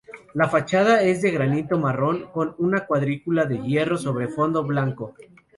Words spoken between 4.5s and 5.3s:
blanco.